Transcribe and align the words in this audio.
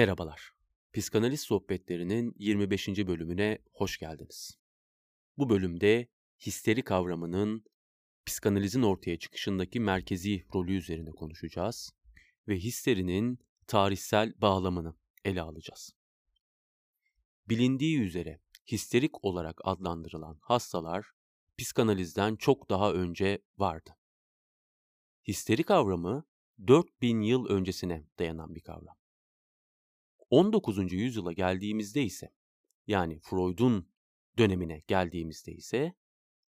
Merhabalar. 0.00 0.52
Psikanaliz 0.92 1.40
sohbetlerinin 1.40 2.34
25. 2.38 2.88
bölümüne 2.88 3.58
hoş 3.72 3.98
geldiniz. 3.98 4.58
Bu 5.38 5.48
bölümde 5.48 6.08
histeri 6.46 6.82
kavramının 6.82 7.64
psikanalizin 8.26 8.82
ortaya 8.82 9.18
çıkışındaki 9.18 9.80
merkezi 9.80 10.46
rolü 10.54 10.76
üzerine 10.76 11.10
konuşacağız 11.10 11.92
ve 12.48 12.56
histerinin 12.56 13.38
tarihsel 13.66 14.32
bağlamını 14.40 14.94
ele 15.24 15.42
alacağız. 15.42 15.92
Bilindiği 17.48 18.00
üzere 18.00 18.40
histerik 18.72 19.24
olarak 19.24 19.60
adlandırılan 19.64 20.38
hastalar 20.40 21.06
psikanalizden 21.58 22.36
çok 22.36 22.70
daha 22.70 22.92
önce 22.92 23.38
vardı. 23.58 23.96
Histeri 25.28 25.62
kavramı 25.62 26.24
4000 26.66 27.20
yıl 27.20 27.46
öncesine 27.46 28.06
dayanan 28.18 28.54
bir 28.54 28.60
kavram. 28.60 28.99
19. 30.30 30.92
yüzyıla 30.92 31.32
geldiğimizde 31.32 32.02
ise 32.02 32.30
yani 32.86 33.20
Freud'un 33.20 33.88
dönemine 34.38 34.82
geldiğimizde 34.86 35.52
ise 35.52 35.94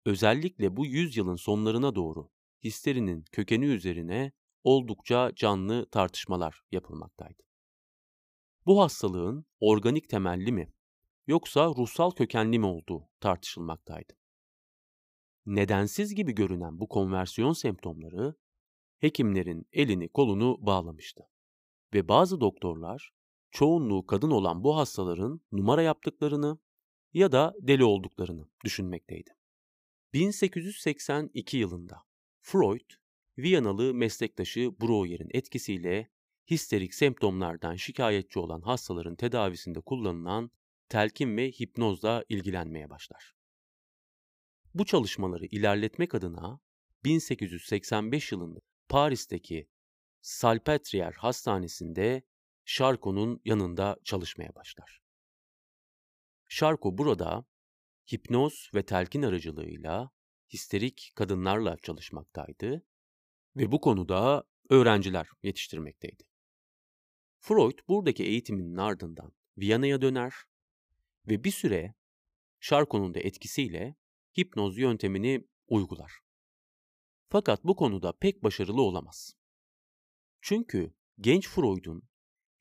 özellikle 0.06 0.78
bu 0.78 0.86
yüzyılın 0.86 1.36
sonlarına 1.36 1.96
doğru 1.96 2.30
histerinin 2.64 3.26
kökeni 3.32 3.66
üzerine 3.66 4.32
oldukça 4.64 5.32
canlı 5.36 5.90
tartışmalar 5.90 6.62
yapılmaktaydı. 6.72 7.44
Bu 8.66 8.82
hastalığın 8.82 9.46
organik 9.60 10.10
temelli 10.10 10.52
mi 10.52 10.74
yoksa 11.28 11.68
ruhsal 11.68 12.12
kökenli 12.12 12.60
mi 12.60 12.66
olduğu 12.66 13.10
tartışılmaktaydı. 13.20 14.14
Nedensiz 15.46 16.16
gibi 16.16 16.32
görünen 16.36 16.80
bu 16.80 16.88
konversiyon 16.90 17.54
semptomları 17.54 18.36
hekimlerin 19.00 19.68
elini 19.74 20.10
kolunu 20.10 20.58
bağlamıştı. 20.60 21.24
Ve 21.94 22.08
bazı 22.08 22.42
doktorlar 22.42 23.12
çoğunluğu 23.52 24.06
kadın 24.06 24.32
olan 24.32 24.64
bu 24.64 24.78
hastaların 24.78 25.42
numara 25.52 25.82
yaptıklarını 25.82 26.60
ya 27.14 27.32
da 27.32 27.54
deli 27.62 27.84
olduklarını 27.84 28.50
düşünmekteydi. 28.66 29.30
1882 30.14 31.58
yılında 31.58 32.04
Freud, 32.42 32.92
Viyanalı 33.38 33.94
meslektaşı 33.94 34.72
Breuer'in 34.82 35.30
etkisiyle 35.32 36.12
histerik 36.50 36.94
semptomlardan 36.94 37.76
şikayetçi 37.76 38.40
olan 38.40 38.62
hastaların 38.62 39.16
tedavisinde 39.16 39.82
kullanılan 39.82 40.52
telkin 40.90 41.38
ve 41.38 41.52
hipnozla 41.52 42.26
ilgilenmeye 42.30 42.90
başlar. 42.90 43.34
Bu 44.74 44.86
çalışmaları 44.86 45.46
ilerletmek 45.46 46.16
adına 46.16 46.60
1885 47.04 48.32
yılında 48.32 48.60
Paris'teki 48.90 49.68
Salpêtrière 50.22 51.14
Hastanesi'nde 51.14 52.24
Charcot'un 52.66 53.42
yanında 53.46 53.98
çalışmaya 54.04 54.56
başlar. 54.56 55.02
Charcot 56.50 56.98
burada 56.98 57.46
hipnoz 58.14 58.70
ve 58.76 58.86
telkin 58.86 59.22
aracılığıyla 59.22 60.12
histerik 60.54 61.12
kadınlarla 61.16 61.78
çalışmaktaydı 61.78 62.86
ve 63.56 63.72
bu 63.72 63.82
konuda 63.82 64.44
öğrenciler 64.70 65.28
yetiştirmekteydi. 65.44 66.24
Freud 67.40 67.80
buradaki 67.88 68.24
eğitiminin 68.24 68.78
ardından 68.78 69.34
Viyana'ya 69.58 70.02
döner 70.02 70.34
ve 71.28 71.44
bir 71.44 71.52
süre 71.52 71.96
Charcot'un 72.60 73.14
da 73.14 73.20
etkisiyle 73.20 73.96
hipnoz 74.40 74.78
yöntemini 74.78 75.48
uygular. 75.68 76.12
Fakat 77.30 77.64
bu 77.64 77.76
konuda 77.76 78.18
pek 78.18 78.44
başarılı 78.44 78.82
olamaz. 78.82 79.36
Çünkü 80.42 80.94
genç 81.20 81.50
Freud'un 81.50 82.04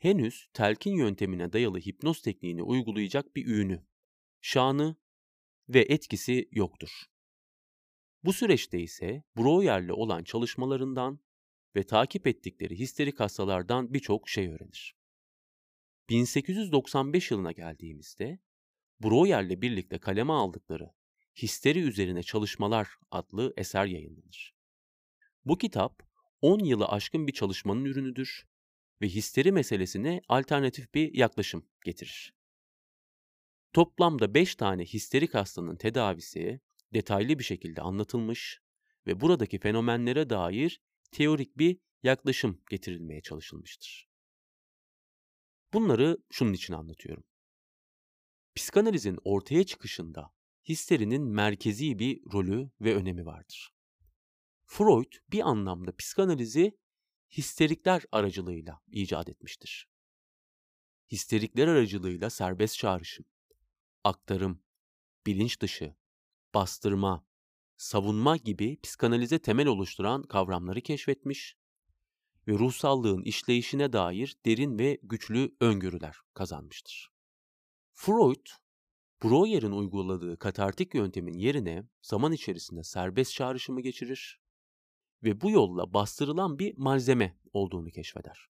henüz 0.00 0.48
telkin 0.52 0.96
yöntemine 0.96 1.52
dayalı 1.52 1.78
hipnoz 1.78 2.22
tekniğini 2.22 2.62
uygulayacak 2.62 3.36
bir 3.36 3.46
ünü, 3.46 3.86
şanı 4.40 4.96
ve 5.68 5.80
etkisi 5.80 6.48
yoktur. 6.52 6.90
Bu 8.24 8.32
süreçte 8.32 8.80
ise 8.80 9.22
Breuer'le 9.38 9.90
olan 9.90 10.24
çalışmalarından 10.24 11.20
ve 11.76 11.82
takip 11.86 12.26
ettikleri 12.26 12.78
histerik 12.78 13.20
hastalardan 13.20 13.94
birçok 13.94 14.28
şey 14.28 14.48
öğrenir. 14.48 14.96
1895 16.08 17.30
yılına 17.30 17.52
geldiğimizde 17.52 18.38
Breuer'le 19.04 19.62
birlikte 19.62 19.98
kaleme 19.98 20.32
aldıkları 20.32 20.94
Histeri 21.36 21.78
Üzerine 21.78 22.22
Çalışmalar 22.22 22.88
adlı 23.10 23.54
eser 23.56 23.86
yayınlanır. 23.86 24.54
Bu 25.44 25.58
kitap 25.58 26.02
10 26.40 26.58
yılı 26.58 26.86
aşkın 26.88 27.26
bir 27.26 27.32
çalışmanın 27.32 27.84
ürünüdür 27.84 28.49
ve 29.02 29.08
histeri 29.08 29.52
meselesine 29.52 30.20
alternatif 30.28 30.94
bir 30.94 31.14
yaklaşım 31.14 31.66
getirir. 31.84 32.34
Toplamda 33.72 34.34
5 34.34 34.54
tane 34.54 34.84
histerik 34.84 35.34
hastanın 35.34 35.76
tedavisi 35.76 36.60
detaylı 36.94 37.38
bir 37.38 37.44
şekilde 37.44 37.82
anlatılmış 37.82 38.60
ve 39.06 39.20
buradaki 39.20 39.58
fenomenlere 39.58 40.30
dair 40.30 40.82
teorik 41.12 41.58
bir 41.58 41.78
yaklaşım 42.02 42.62
getirilmeye 42.70 43.20
çalışılmıştır. 43.20 44.08
Bunları 45.72 46.18
şunun 46.30 46.52
için 46.52 46.74
anlatıyorum. 46.74 47.24
Psikanalizin 48.54 49.18
ortaya 49.24 49.64
çıkışında 49.64 50.30
histerinin 50.68 51.22
merkezi 51.22 51.98
bir 51.98 52.22
rolü 52.32 52.70
ve 52.80 52.94
önemi 52.94 53.26
vardır. 53.26 53.74
Freud 54.64 55.12
bir 55.30 55.48
anlamda 55.48 55.96
psikanalizi 55.96 56.78
histerikler 57.36 58.02
aracılığıyla 58.12 58.80
icat 58.92 59.28
etmiştir. 59.28 59.88
Histerikler 61.12 61.68
aracılığıyla 61.68 62.30
serbest 62.30 62.78
çağrışım, 62.78 63.24
aktarım, 64.04 64.62
bilinç 65.26 65.60
dışı, 65.60 65.94
bastırma, 66.54 67.26
savunma 67.76 68.36
gibi 68.36 68.80
psikanalize 68.82 69.38
temel 69.38 69.66
oluşturan 69.66 70.22
kavramları 70.22 70.80
keşfetmiş 70.80 71.56
ve 72.48 72.52
ruhsallığın 72.52 73.22
işleyişine 73.22 73.92
dair 73.92 74.36
derin 74.46 74.78
ve 74.78 74.98
güçlü 75.02 75.56
öngörüler 75.60 76.16
kazanmıştır. 76.34 77.10
Freud, 77.92 78.46
Breuer'in 79.24 79.70
uyguladığı 79.70 80.38
katartik 80.38 80.94
yöntemin 80.94 81.34
yerine 81.34 81.84
zaman 82.02 82.32
içerisinde 82.32 82.82
serbest 82.82 83.34
çağrışımı 83.34 83.80
geçirir 83.80 84.39
ve 85.22 85.40
bu 85.40 85.50
yolla 85.50 85.94
bastırılan 85.94 86.58
bir 86.58 86.76
malzeme 86.76 87.38
olduğunu 87.52 87.90
keşfeder. 87.90 88.48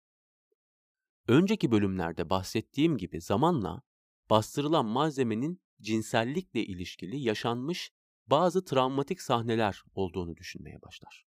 Önceki 1.28 1.70
bölümlerde 1.70 2.30
bahsettiğim 2.30 2.96
gibi 2.96 3.20
zamanla 3.20 3.82
bastırılan 4.30 4.86
malzemenin 4.86 5.62
cinsellikle 5.80 6.64
ilişkili 6.64 7.20
yaşanmış 7.20 7.92
bazı 8.26 8.64
travmatik 8.64 9.20
sahneler 9.20 9.82
olduğunu 9.94 10.36
düşünmeye 10.36 10.82
başlar. 10.82 11.26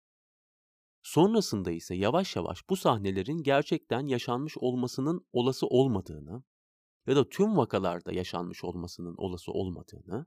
Sonrasında 1.01 1.71
ise 1.71 1.95
yavaş 1.95 2.35
yavaş 2.35 2.69
bu 2.69 2.75
sahnelerin 2.75 3.43
gerçekten 3.43 4.07
yaşanmış 4.07 4.57
olmasının 4.57 5.27
olası 5.33 5.67
olmadığını 5.67 6.43
ya 7.07 7.15
da 7.15 7.29
tüm 7.29 7.57
vakalarda 7.57 8.11
yaşanmış 8.11 8.63
olmasının 8.63 9.15
olası 9.17 9.51
olmadığını 9.51 10.25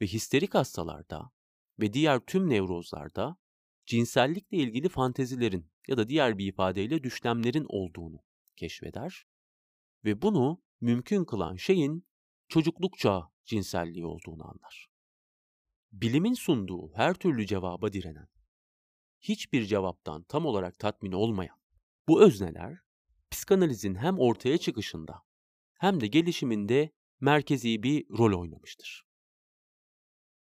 ve 0.00 0.06
histerik 0.06 0.54
hastalarda 0.54 1.30
ve 1.80 1.92
diğer 1.92 2.20
tüm 2.20 2.50
nevrozlarda 2.50 3.36
cinsellikle 3.86 4.56
ilgili 4.56 4.88
fantezilerin 4.88 5.70
ya 5.88 5.96
da 5.96 6.08
diğer 6.08 6.38
bir 6.38 6.46
ifadeyle 6.46 7.02
düşlemlerin 7.02 7.66
olduğunu 7.68 8.20
keşfeder 8.56 9.26
ve 10.04 10.22
bunu 10.22 10.62
mümkün 10.80 11.24
kılan 11.24 11.56
şeyin 11.56 12.06
çocukluk 12.48 12.98
çağı 12.98 13.28
cinselliği 13.44 14.06
olduğunu 14.06 14.44
anlar. 14.44 14.88
Bilimin 15.92 16.34
sunduğu 16.34 16.92
her 16.94 17.14
türlü 17.14 17.46
cevaba 17.46 17.92
direnen, 17.92 18.28
hiçbir 19.20 19.64
cevaptan 19.64 20.22
tam 20.22 20.46
olarak 20.46 20.78
tatmin 20.78 21.12
olmayan 21.12 21.58
bu 22.08 22.22
özneler 22.22 22.78
psikanalizin 23.30 23.94
hem 23.94 24.18
ortaya 24.18 24.58
çıkışında 24.58 25.22
hem 25.78 26.00
de 26.00 26.06
gelişiminde 26.06 26.90
merkezi 27.20 27.82
bir 27.82 28.08
rol 28.08 28.40
oynamıştır. 28.40 29.04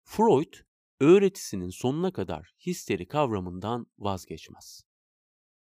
Freud 0.03 0.53
öğretisinin 1.03 1.69
sonuna 1.69 2.13
kadar 2.13 2.53
histeri 2.65 3.07
kavramından 3.07 3.87
vazgeçmez. 3.97 4.83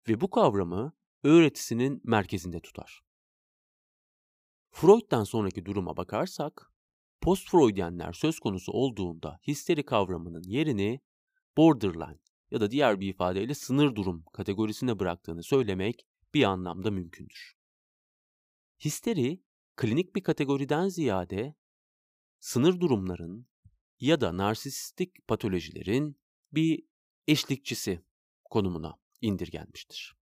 Ve 0.07 0.21
bu 0.21 0.30
kavramı 0.30 0.94
öğretisinin 1.24 2.01
merkezinde 2.03 2.59
tutar. 2.59 3.01
Freud'dan 4.71 5.24
sonraki 5.24 5.65
duruma 5.65 5.97
bakarsak, 5.97 6.74
post-Freudyenler 7.21 8.13
söz 8.13 8.39
konusu 8.39 8.71
olduğunda 8.71 9.39
histeri 9.47 9.86
kavramının 9.86 10.44
yerini 10.44 11.00
borderline 11.57 12.19
ya 12.51 12.62
da 12.62 12.71
diğer 12.71 13.00
bir 13.00 13.09
ifadeyle 13.09 13.53
sınır 13.53 13.95
durum 13.95 14.25
kategorisine 14.33 15.00
bıraktığını 15.00 15.44
söylemek 15.44 16.07
bir 16.33 16.44
anlamda 16.44 16.92
mümkündür. 16.92 17.53
Histeri, 18.85 19.44
klinik 19.75 20.15
bir 20.15 20.24
kategoriden 20.24 20.88
ziyade 20.88 21.56
sınır 22.39 22.80
durumların 22.80 23.47
ya 24.00 24.22
da 24.22 24.38
narsistik 24.38 25.28
patolojilerin 25.28 26.19
bir 26.51 26.84
eşlikçisi 27.28 28.04
konumuna 28.46 29.00
indirgenmiştir. 29.22 30.16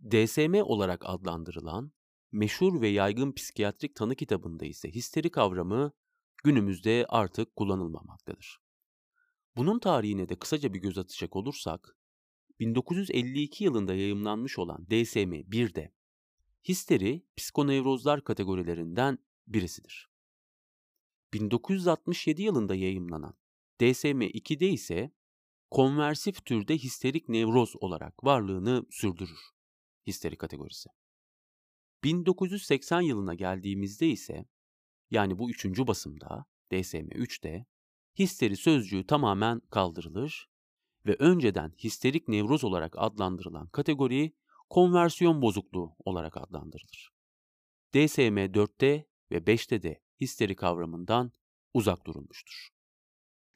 DSM 0.00 0.54
olarak 0.62 1.02
adlandırılan 1.04 1.92
meşhur 2.32 2.80
ve 2.80 2.88
yaygın 2.88 3.32
psikiyatrik 3.32 3.94
tanı 3.94 4.14
kitabında 4.14 4.64
ise 4.64 4.90
histeri 4.90 5.30
kavramı 5.30 5.92
günümüzde 6.44 7.06
artık 7.08 7.56
kullanılmamaktadır. 7.56 8.58
Bunun 9.56 9.78
tarihine 9.78 10.28
de 10.28 10.38
kısaca 10.38 10.74
bir 10.74 10.78
göz 10.78 10.98
atacak 10.98 11.36
olursak, 11.36 11.96
1952 12.60 13.64
yılında 13.64 13.94
yayımlanmış 13.94 14.58
olan 14.58 14.86
DSM-1'de 14.90 15.92
histeri 16.68 17.26
psikonevrozlar 17.36 18.24
kategorilerinden 18.24 19.18
birisidir. 19.46 20.15
1967 21.40 22.42
yılında 22.42 22.74
yayımlanan 22.74 23.34
DSM-2'de 23.80 24.68
ise 24.68 25.10
konversif 25.70 26.44
türde 26.44 26.78
histerik 26.78 27.28
nevroz 27.28 27.74
olarak 27.80 28.24
varlığını 28.24 28.86
sürdürür 28.90 29.38
histeri 30.06 30.36
kategorisi. 30.36 30.88
1980 32.04 33.00
yılına 33.00 33.34
geldiğimizde 33.34 34.08
ise 34.08 34.46
yani 35.10 35.38
bu 35.38 35.50
üçüncü 35.50 35.86
basımda 35.86 36.44
DSM-3'te 36.72 37.66
histeri 38.18 38.56
sözcüğü 38.56 39.06
tamamen 39.06 39.60
kaldırılır 39.60 40.50
ve 41.06 41.16
önceden 41.18 41.72
histerik 41.84 42.28
nevroz 42.28 42.64
olarak 42.64 42.94
adlandırılan 42.98 43.68
kategori 43.68 44.32
konversiyon 44.70 45.42
bozukluğu 45.42 45.96
olarak 46.04 46.36
adlandırılır. 46.36 47.10
DSM-4'te 47.94 49.06
ve 49.30 49.36
5'te 49.36 49.82
de 49.82 50.05
histeri 50.20 50.56
kavramından 50.56 51.32
uzak 51.74 52.06
durulmuştur. 52.06 52.68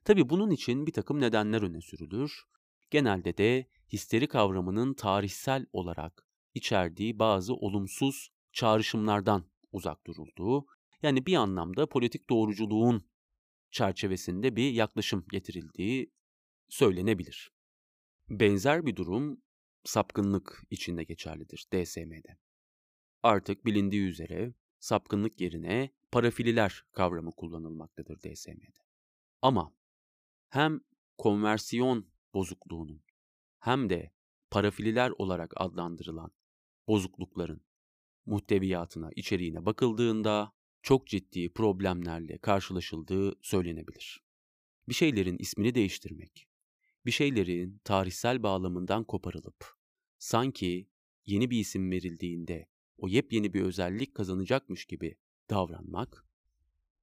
Tabi 0.05 0.29
bunun 0.29 0.51
için 0.51 0.87
bir 0.87 0.93
takım 0.93 1.21
nedenler 1.21 1.63
öne 1.63 1.81
sürülür. 1.81 2.43
Genelde 2.91 3.37
de 3.37 3.69
histeri 3.93 4.27
kavramının 4.27 4.95
tarihsel 4.95 5.67
olarak 5.73 6.27
içerdiği 6.55 7.19
bazı 7.19 7.55
olumsuz 7.55 8.31
çağrışımlardan 8.53 9.51
uzak 9.73 10.07
durulduğu, 10.07 10.67
yani 11.03 11.27
bir 11.27 11.35
anlamda 11.35 11.89
politik 11.89 12.31
doğruculuğun 12.31 13.03
çerçevesinde 13.71 14.57
bir 14.57 14.73
yaklaşım 14.73 15.25
getirildiği 15.31 16.13
söylenebilir. 16.69 17.53
Benzer 18.29 18.87
bir 18.87 18.97
durum 18.97 19.43
sapkınlık 19.85 20.63
içinde 20.71 21.05
geçerlidir 21.05 21.67
DSM'de. 21.73 22.39
Artık 23.23 23.67
bilindiği 23.67 24.03
üzere 24.03 24.55
sapkınlık 24.81 25.41
yerine 25.41 25.91
parafililer 26.13 26.85
kavramı 26.93 27.33
kullanılmaktadır 27.33 28.23
DSM'de. 28.23 28.81
Ama 29.43 29.75
hem 30.49 30.81
konversiyon 31.19 32.07
bozukluğunun 32.35 33.03
hem 33.59 33.91
de 33.91 34.13
parafililer 34.51 35.11
olarak 35.11 35.53
adlandırılan 35.57 36.31
bozuklukların 36.89 37.61
muhteviyatına, 38.27 39.11
içeriğine 39.17 39.67
bakıldığında 39.67 40.53
çok 40.83 41.07
ciddi 41.07 41.53
problemlerle 41.53 42.39
karşılaşıldığı 42.39 43.35
söylenebilir. 43.43 44.23
Bir 44.89 44.95
şeylerin 44.95 45.37
ismini 45.39 45.75
değiştirmek, 45.75 46.49
bir 47.07 47.11
şeylerin 47.11 47.81
tarihsel 47.85 48.43
bağlamından 48.43 49.05
koparılıp 49.05 49.75
sanki 50.19 50.89
yeni 51.27 51.51
bir 51.51 51.59
isim 51.59 51.91
verildiğinde 51.91 52.69
o 53.01 53.09
yepyeni 53.09 53.55
bir 53.55 53.63
özellik 53.63 54.15
kazanacakmış 54.15 54.85
gibi 54.85 55.17
davranmak 55.51 56.27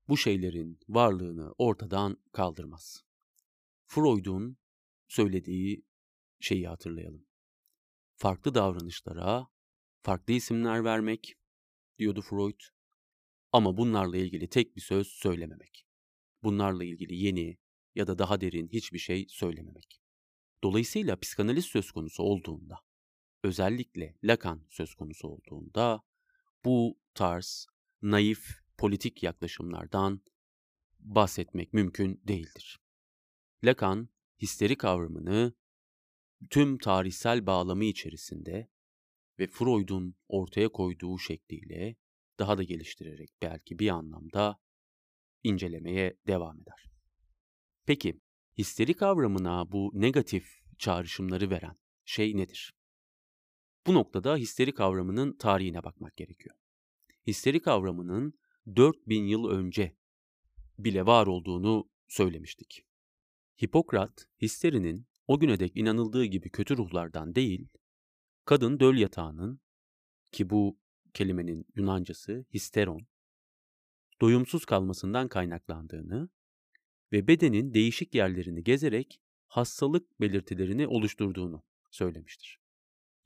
bu 0.07 0.17
şeylerin 0.17 0.79
varlığını 0.89 1.53
ortadan 1.57 2.17
kaldırmaz. 2.31 3.03
Freud'un 3.85 4.57
söylediği 5.07 5.85
şeyi 6.39 6.67
hatırlayalım. 6.67 7.25
Farklı 8.15 8.55
davranışlara 8.55 9.47
farklı 10.01 10.33
isimler 10.33 10.83
vermek 10.83 11.35
diyordu 11.99 12.21
Freud. 12.21 12.59
Ama 13.51 13.77
bunlarla 13.77 14.17
ilgili 14.17 14.49
tek 14.49 14.75
bir 14.75 14.81
söz 14.81 15.07
söylememek. 15.07 15.85
Bunlarla 16.43 16.83
ilgili 16.83 17.15
yeni 17.15 17.57
ya 17.95 18.07
da 18.07 18.19
daha 18.19 18.41
derin 18.41 18.67
hiçbir 18.67 18.99
şey 18.99 19.25
söylememek. 19.29 20.01
Dolayısıyla 20.63 21.19
psikanaliz 21.19 21.65
söz 21.65 21.91
konusu 21.91 22.23
olduğunda, 22.23 22.79
özellikle 23.43 24.15
Lacan 24.23 24.65
söz 24.69 24.95
konusu 24.95 25.27
olduğunda 25.27 26.03
bu 26.65 26.99
tarz 27.13 27.67
naif 28.01 28.59
politik 28.77 29.23
yaklaşımlardan 29.23 30.21
bahsetmek 30.99 31.73
mümkün 31.73 32.21
değildir. 32.27 32.79
Lacan, 33.63 34.09
histeri 34.41 34.77
kavramını 34.77 35.53
tüm 36.49 36.77
tarihsel 36.77 37.45
bağlamı 37.45 37.85
içerisinde 37.85 38.69
ve 39.39 39.47
Freud'un 39.47 40.15
ortaya 40.27 40.69
koyduğu 40.69 41.19
şekliyle 41.19 41.95
daha 42.39 42.57
da 42.57 42.63
geliştirerek 42.63 43.29
belki 43.41 43.79
bir 43.79 43.89
anlamda 43.89 44.59
incelemeye 45.43 46.17
devam 46.27 46.61
eder. 46.61 46.91
Peki, 47.85 48.19
histeri 48.57 48.93
kavramına 48.93 49.71
bu 49.71 49.91
negatif 49.93 50.59
çağrışımları 50.77 51.49
veren 51.49 51.77
şey 52.05 52.37
nedir? 52.37 52.76
Bu 53.87 53.93
noktada 53.93 54.35
histeri 54.35 54.73
kavramının 54.73 55.37
tarihine 55.37 55.83
bakmak 55.83 56.17
gerekiyor. 56.17 56.55
Histeri 57.27 57.61
kavramının 57.61 58.33
4000 58.75 59.23
yıl 59.23 59.49
önce 59.49 59.97
bile 60.79 61.05
var 61.05 61.27
olduğunu 61.27 61.89
söylemiştik. 62.07 62.85
Hipokrat, 63.63 64.27
histerinin 64.41 65.07
o 65.27 65.39
güne 65.39 65.59
dek 65.59 65.77
inanıldığı 65.77 66.25
gibi 66.25 66.49
kötü 66.49 66.77
ruhlardan 66.77 67.35
değil, 67.35 67.67
kadın 68.45 68.79
döl 68.79 68.95
yatağının 68.97 69.61
ki 70.31 70.49
bu 70.49 70.79
kelimenin 71.13 71.65
Yunancası 71.75 72.45
histeron, 72.53 73.07
doyumsuz 74.21 74.65
kalmasından 74.65 75.27
kaynaklandığını 75.27 76.29
ve 77.11 77.27
bedenin 77.27 77.73
değişik 77.73 78.15
yerlerini 78.15 78.63
gezerek 78.63 79.21
hastalık 79.47 80.21
belirtilerini 80.21 80.87
oluşturduğunu 80.87 81.63
söylemiştir. 81.91 82.59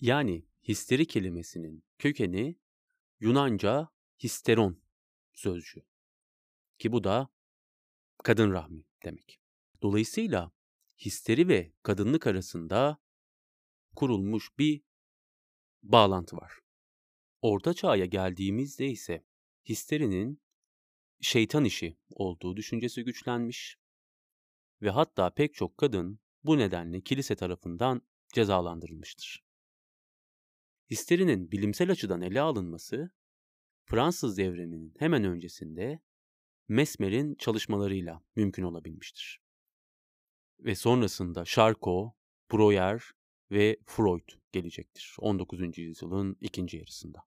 Yani 0.01 0.50
histeri 0.67 1.05
kelimesinin 1.05 1.83
kökeni 1.97 2.55
Yunanca 3.19 3.89
histeron 4.23 4.81
sözcüğü 5.33 5.85
ki 6.79 6.91
bu 6.91 7.03
da 7.03 7.29
kadın 8.23 8.51
rahmi 8.51 8.83
demek. 9.03 9.39
Dolayısıyla 9.81 10.51
histeri 10.97 11.47
ve 11.47 11.73
kadınlık 11.83 12.27
arasında 12.27 12.97
kurulmuş 13.95 14.57
bir 14.59 14.81
bağlantı 15.83 16.37
var. 16.37 16.53
Orta 17.41 17.73
çağa 17.73 18.05
geldiğimizde 18.05 18.87
ise 18.87 19.25
histerinin 19.69 20.41
şeytan 21.21 21.65
işi 21.65 21.97
olduğu 22.09 22.57
düşüncesi 22.57 23.03
güçlenmiş 23.03 23.77
ve 24.81 24.89
hatta 24.89 25.29
pek 25.29 25.53
çok 25.53 25.77
kadın 25.77 26.19
bu 26.43 26.57
nedenle 26.57 27.01
kilise 27.01 27.35
tarafından 27.35 28.01
cezalandırılmıştır. 28.33 29.50
Histerinin 30.91 31.51
bilimsel 31.51 31.91
açıdan 31.91 32.21
ele 32.21 32.41
alınması 32.41 33.11
Fransız 33.85 34.37
devriminin 34.37 34.93
hemen 34.99 35.23
öncesinde 35.23 35.99
Mesmer'in 36.67 37.35
çalışmalarıyla 37.35 38.23
mümkün 38.35 38.63
olabilmiştir. 38.63 39.41
Ve 40.59 40.75
sonrasında 40.75 41.45
Charcot, 41.45 42.13
Breuer 42.53 43.03
ve 43.51 43.77
Freud 43.85 44.29
gelecektir 44.51 45.15
19. 45.19 45.77
yüzyılın 45.77 46.37
ikinci 46.41 46.77
yarısında. 46.77 47.19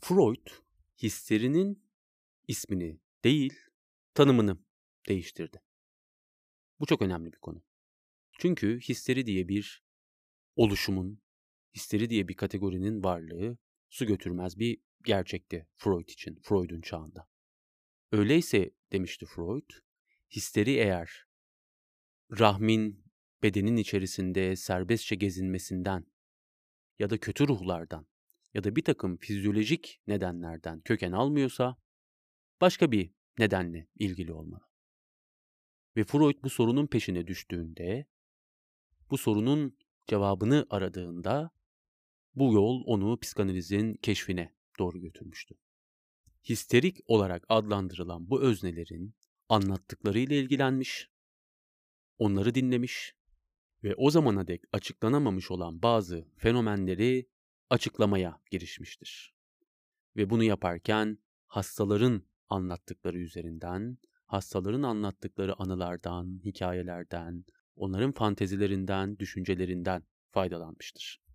Freud 0.00 0.46
histerinin 1.02 1.84
ismini 2.48 3.00
değil 3.24 3.54
tanımını 4.14 4.58
değiştirdi. 5.08 5.62
Bu 6.80 6.86
çok 6.86 7.02
önemli 7.02 7.32
bir 7.32 7.38
konu. 7.38 7.62
Çünkü 8.38 8.80
histeri 8.80 9.26
diye 9.26 9.48
bir 9.48 9.84
oluşumun, 10.56 11.25
histeri 11.76 12.10
diye 12.10 12.28
bir 12.28 12.34
kategorinin 12.34 13.04
varlığı 13.04 13.58
su 13.90 14.06
götürmez 14.06 14.58
bir 14.58 14.78
gerçekti 15.04 15.66
Freud 15.76 16.08
için, 16.08 16.40
Freud'un 16.42 16.80
çağında. 16.80 17.28
Öyleyse 18.12 18.70
demişti 18.92 19.26
Freud, 19.26 19.70
histeri 20.30 20.70
eğer 20.70 21.26
rahmin 22.38 23.04
bedenin 23.42 23.76
içerisinde 23.76 24.56
serbestçe 24.56 25.14
gezinmesinden 25.14 26.06
ya 26.98 27.10
da 27.10 27.18
kötü 27.18 27.48
ruhlardan 27.48 28.06
ya 28.54 28.64
da 28.64 28.76
bir 28.76 28.84
takım 28.84 29.16
fizyolojik 29.16 30.00
nedenlerden 30.06 30.80
köken 30.80 31.12
almıyorsa 31.12 31.76
başka 32.60 32.92
bir 32.92 33.10
nedenle 33.38 33.88
ilgili 33.98 34.32
olmalı. 34.32 34.64
Ve 35.96 36.04
Freud 36.04 36.36
bu 36.42 36.50
sorunun 36.50 36.86
peşine 36.86 37.26
düştüğünde, 37.26 38.06
bu 39.10 39.18
sorunun 39.18 39.78
cevabını 40.06 40.66
aradığında 40.70 41.50
bu 42.36 42.54
yol 42.54 42.82
onu 42.86 43.18
psikanalizin 43.20 43.94
keşfine 43.94 44.54
doğru 44.78 45.00
götürmüştü. 45.00 45.54
Histerik 46.48 47.00
olarak 47.06 47.44
adlandırılan 47.48 48.30
bu 48.30 48.42
öznelerin 48.42 49.14
anlattıklarıyla 49.48 50.36
ilgilenmiş, 50.36 51.10
onları 52.18 52.54
dinlemiş 52.54 53.14
ve 53.84 53.94
o 53.94 54.10
zamana 54.10 54.46
dek 54.46 54.62
açıklanamamış 54.72 55.50
olan 55.50 55.82
bazı 55.82 56.28
fenomenleri 56.36 57.28
açıklamaya 57.70 58.40
girişmiştir. 58.50 59.34
Ve 60.16 60.30
bunu 60.30 60.44
yaparken 60.44 61.18
hastaların 61.46 62.22
anlattıkları 62.48 63.18
üzerinden, 63.18 63.98
hastaların 64.26 64.82
anlattıkları 64.82 65.60
anılardan, 65.60 66.40
hikayelerden, 66.44 67.44
onların 67.76 68.12
fantezilerinden, 68.12 69.18
düşüncelerinden 69.18 70.02
faydalanmıştır. 70.30 71.25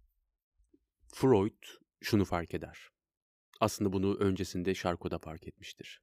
Freud 1.22 1.64
şunu 2.00 2.26
fark 2.26 2.54
eder. 2.54 2.90
Aslında 3.60 3.94
bunu 3.94 4.16
öncesinde 4.16 4.74
Charcot'da 4.74 5.18
fark 5.18 5.48
etmiştir. 5.48 6.02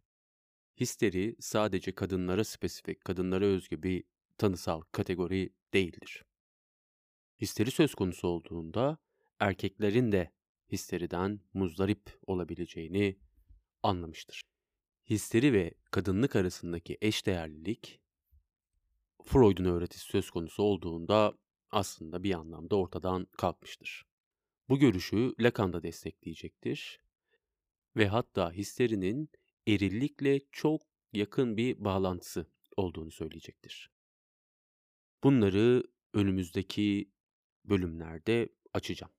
Histeri 0.81 1.37
sadece 1.41 1.95
kadınlara 1.95 2.45
spesifik, 2.45 3.05
kadınlara 3.05 3.45
özgü 3.45 3.83
bir 3.83 4.05
tanısal 4.37 4.81
kategori 4.81 5.51
değildir. 5.75 6.25
Histeri 7.41 7.71
söz 7.71 7.95
konusu 7.95 8.29
olduğunda 8.29 8.99
erkeklerin 9.41 10.13
de 10.13 10.33
histeriden 10.73 11.41
muzdarip 11.55 12.19
olabileceğini 12.27 13.19
anlamıştır. 13.83 14.43
Histeri 15.11 15.53
ve 15.53 15.75
kadınlık 15.91 16.37
arasındaki 16.37 16.99
eşdeğerlilik 17.01 18.01
Freud'un 19.25 19.65
öğretisi 19.65 20.05
söz 20.05 20.31
konusu 20.31 20.63
olduğunda 20.63 21.39
aslında 21.71 22.23
bir 22.23 22.35
anlamda 22.35 22.77
ortadan 22.77 23.27
kalkmıştır. 23.37 24.08
Bu 24.69 24.79
görüşü 24.79 25.35
Lacan 25.41 25.73
da 25.73 25.83
destekleyecektir 25.83 27.01
ve 27.97 28.09
hatta 28.09 28.53
histerinin 28.53 29.31
erillikle 29.67 30.41
çok 30.53 30.83
yakın 31.13 31.57
bir 31.57 31.85
bağlantısı 31.85 32.47
olduğunu 32.77 33.11
söyleyecektir. 33.11 33.91
Bunları 35.25 35.85
önümüzdeki 36.15 37.11
bölümlerde 37.65 38.49
açacağım. 38.75 39.13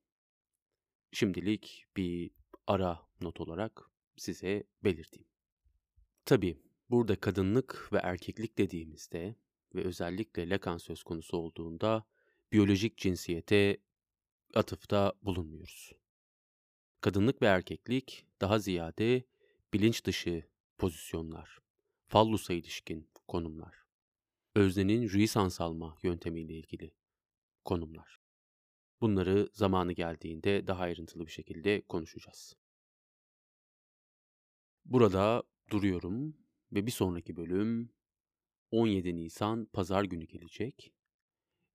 Şimdilik 1.12 1.86
bir 1.98 2.32
ara 2.68 3.08
not 3.22 3.42
olarak 3.42 3.92
size 4.18 4.64
belirteyim. 4.84 5.28
Tabii 6.26 6.58
burada 6.90 7.16
kadınlık 7.16 7.90
ve 7.94 7.98
erkeklik 7.98 8.58
dediğimizde 8.58 9.36
ve 9.76 9.84
özellikle 9.84 10.50
Lacan 10.50 10.78
söz 10.78 11.04
konusu 11.04 11.38
olduğunda 11.38 12.06
biyolojik 12.52 12.98
cinsiyete 12.98 13.78
atıfta 14.56 15.14
bulunmuyoruz. 15.22 15.92
Kadınlık 17.02 17.42
ve 17.42 17.46
erkeklik 17.46 18.26
daha 18.42 18.60
ziyade 18.60 19.24
bilinç 19.74 20.06
dışı 20.06 20.44
pozisyonlar, 20.78 21.60
fallusa 22.08 22.54
ilişkin 22.54 23.10
konumlar, 23.28 23.76
öznenin 24.56 25.10
rüisans 25.10 25.62
alma 25.62 25.98
yöntemiyle 26.04 26.54
ilgili 26.54 26.94
konumlar. 27.66 28.20
Bunları 29.02 29.50
zamanı 29.54 29.94
geldiğinde 29.94 30.68
daha 30.68 30.84
ayrıntılı 30.84 31.26
bir 31.26 31.32
şekilde 31.32 31.82
konuşacağız. 31.82 32.56
Burada 34.86 35.44
duruyorum 35.70 36.38
ve 36.72 36.86
bir 36.86 36.92
sonraki 36.92 37.36
bölüm 37.36 37.94
17 38.72 39.16
Nisan 39.16 39.66
pazar 39.66 40.04
günü 40.04 40.26
gelecek 40.26 40.94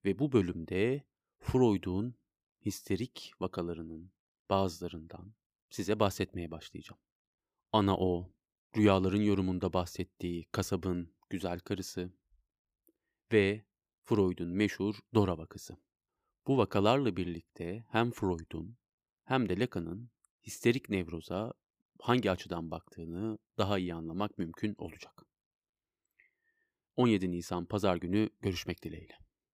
ve 0.05 0.19
bu 0.19 0.31
bölümde 0.31 1.03
Freud'un 1.39 2.15
histerik 2.65 3.31
vakalarının 3.39 4.11
bazılarından 4.49 5.33
size 5.69 5.99
bahsetmeye 5.99 6.51
başlayacağım. 6.51 6.99
Ana 7.71 7.97
o, 7.97 8.33
rüyaların 8.77 9.21
yorumunda 9.21 9.73
bahsettiği 9.73 10.45
kasabın 10.51 11.15
güzel 11.29 11.59
karısı 11.59 12.13
ve 13.31 13.65
Freud'un 14.03 14.49
meşhur 14.49 14.95
Dora 15.13 15.37
vakası. 15.37 15.77
Bu 16.47 16.57
vakalarla 16.57 17.17
birlikte 17.17 17.85
hem 17.89 18.11
Freud'un 18.11 18.77
hem 19.23 19.49
de 19.49 19.59
Lacan'ın 19.59 20.09
histerik 20.47 20.89
nevroza 20.89 21.53
hangi 22.01 22.31
açıdan 22.31 22.71
baktığını 22.71 23.37
daha 23.57 23.79
iyi 23.79 23.93
anlamak 23.93 24.37
mümkün 24.37 24.75
olacak. 24.77 25.25
17 26.95 27.31
Nisan 27.31 27.65
Pazar 27.65 27.95
günü 27.95 28.29
görüşmek 28.41 28.83
dileğiyle. 28.83 29.24